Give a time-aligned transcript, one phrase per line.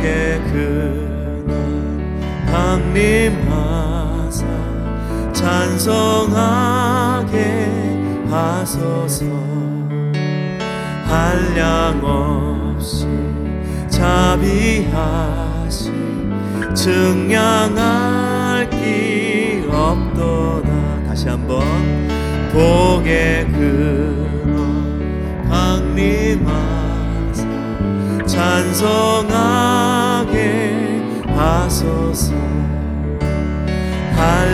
[0.00, 4.46] 내게 그는 강림하사
[5.32, 7.36] 찬송하게
[8.30, 9.26] 하소서.
[11.04, 13.06] 한량 없이
[13.90, 15.92] 자비하신
[16.74, 21.04] 증량할 길 없도다.
[21.08, 21.60] 다시 한번.
[22.52, 27.44] 복의 그는 강림하사
[28.26, 29.09] 찬송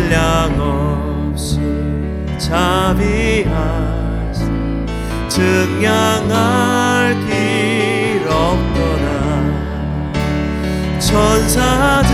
[0.07, 1.59] 한량 없이
[2.39, 3.51] 자비하시
[5.29, 9.05] 증량할 길 없도다
[11.01, 12.06] 천사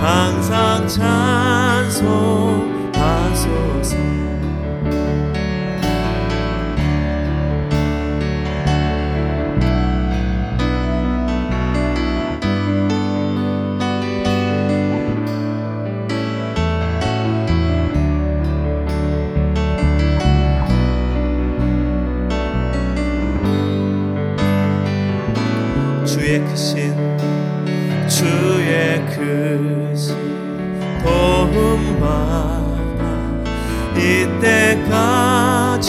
[0.00, 2.00] 항상 찬송하소서.
[26.06, 26.96] 주의 크신
[28.08, 30.14] 주 의 크신
[31.02, 33.02] 도움 받아
[33.98, 35.88] 이때까지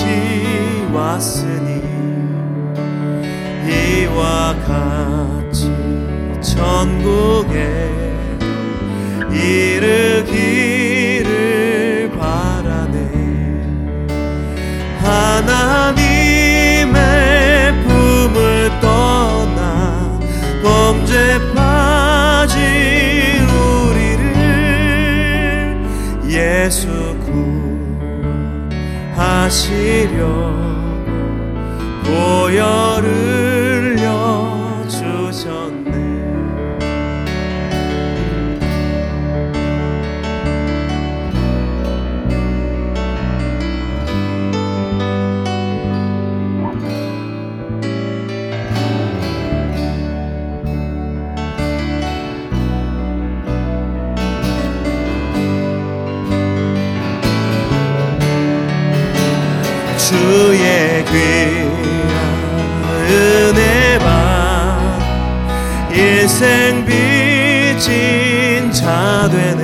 [0.91, 1.69] 왔으니
[3.69, 5.71] 이와 같이
[6.41, 7.55] 천국에
[9.31, 9.90] 이르
[29.51, 30.29] 하시려.
[32.05, 33.30] 보혈을
[60.11, 62.15] 주의 귀한
[63.07, 64.03] 은혜만
[65.93, 69.61] 일생 빚진 자 되네.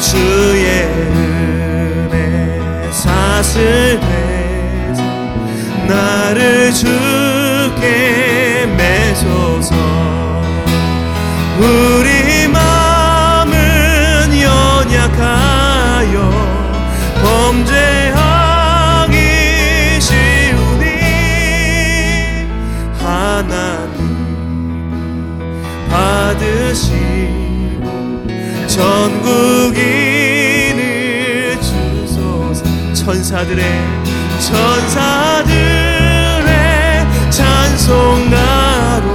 [0.00, 0.66] 주의
[2.02, 5.04] 은혜 사슬 내서
[5.86, 9.76] 나를 주께 매소서
[26.38, 27.82] 받으시고
[28.68, 29.58] 전국인을
[31.60, 32.64] 주소서.
[32.94, 33.64] 천사들의
[34.40, 35.56] 천사들의
[37.30, 39.06] 찬송가로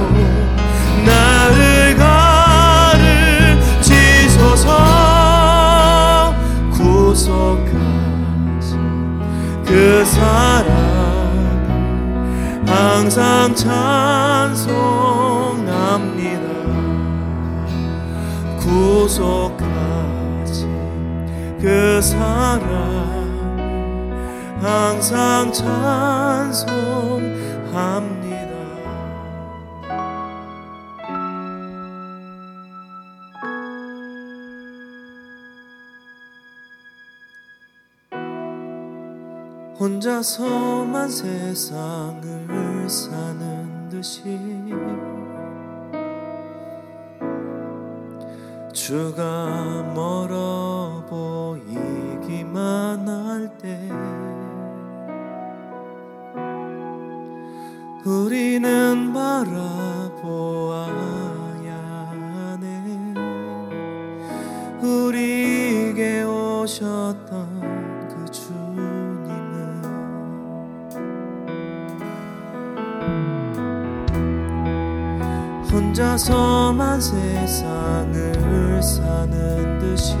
[1.06, 1.96] 나를
[3.80, 4.04] 가르치소서.
[6.72, 7.72] 구속하신
[9.64, 10.74] 그 사랑
[12.66, 14.93] 항상 찬송
[19.04, 20.64] 구속하신
[21.60, 22.64] 그 사랑
[24.58, 26.64] 항상 찬송합니다.
[39.78, 44.22] 혼자서만 세상을 사는 듯이
[48.74, 53.78] 주가 멀어 보이기만 할 때
[58.04, 60.88] 우리는 바라보아
[75.94, 80.16] 혼자서만 세상을 사는 듯이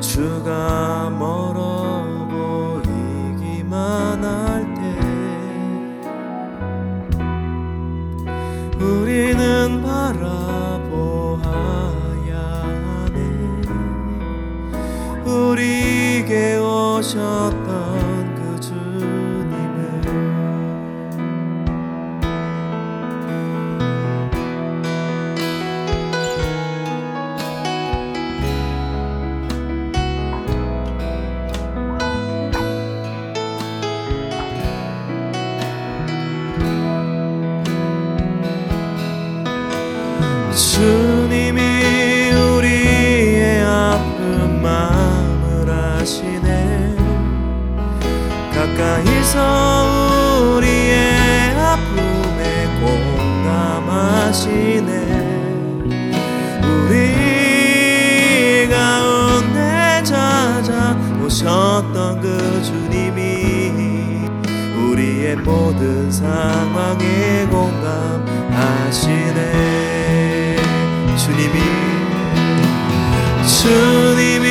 [0.00, 4.80] 주가 멀어 보이기만 할 때
[8.82, 10.38] 우리는 바라보아야
[12.86, 13.18] 하네.
[15.30, 17.67] 우리에게 오셨다
[49.28, 52.66] 가까이서 우리의 아픔에
[53.84, 54.88] 공감하시네.
[56.64, 56.96] 우리
[58.70, 64.22] 가운데 찾아오셨던 그 주님이
[64.90, 68.08] 우리의 모든 상황에 공감하시네.
[71.16, 71.58] 주님이
[73.46, 74.47] 주님이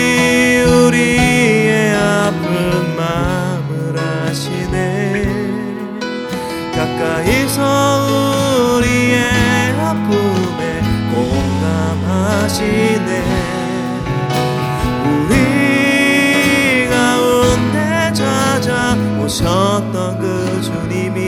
[19.28, 21.27] 오셨던 그 주님이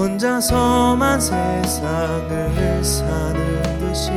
[0.00, 4.10] 혼자서만 세상을 사는 듯이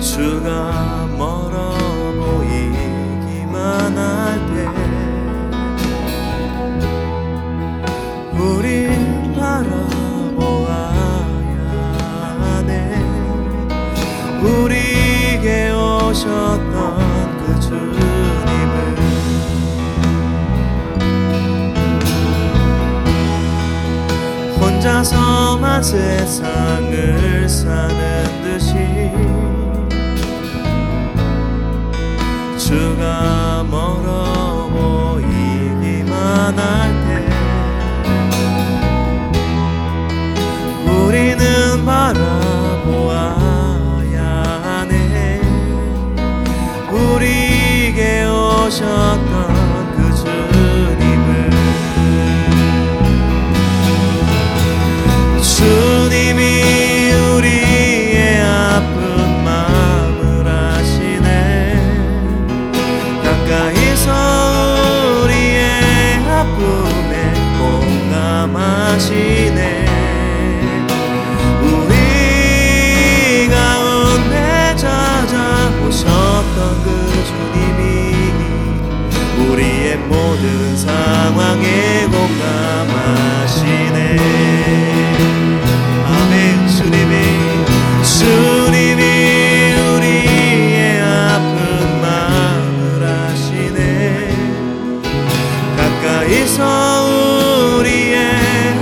[0.00, 1.70] 주가 멀어
[2.18, 4.66] 보이기만 할 때
[8.36, 8.81] 우린
[25.02, 29.10] 혼자서만 세상을 사는 듯이
[32.56, 36.81] 주가 멀어 보이기만 할
[96.42, 98.18] 가까이서 우리의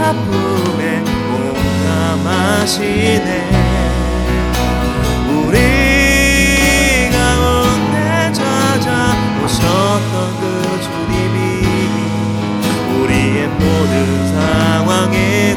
[0.03, 1.03] 아픔에
[2.15, 3.31] 공감하시네.
[5.29, 5.57] 우리
[7.13, 10.43] 가운데 찾아오셨던 그
[10.85, 11.39] 주님이
[13.03, 13.95] 우리의 모든
[14.33, 15.55] 상황에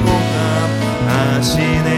[1.07, 1.89] 공감하시네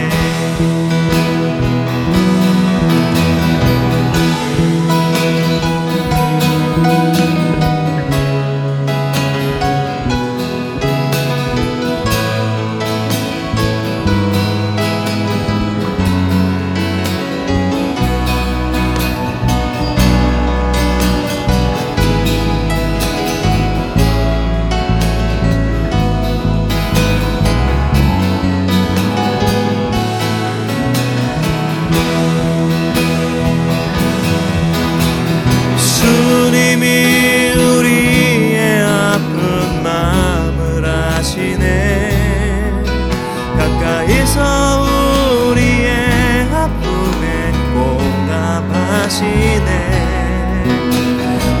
[49.16, 49.70] 대신에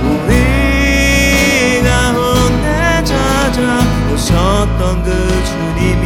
[0.04, 3.80] 우리 가운데 찾아
[4.12, 5.08] 오셨던 그
[5.44, 6.04] 주님이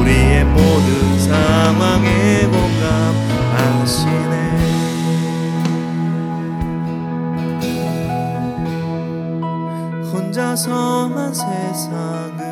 [0.00, 4.34] 우리의 모든 상황에 공감하시네.
[10.12, 12.45] 혼자서만 세상을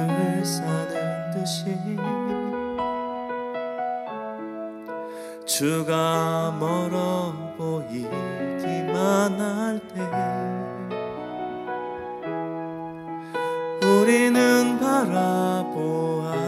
[5.57, 10.01] 주가 멀어 보이기만 할 때
[13.87, 16.44] 우리는 바라보아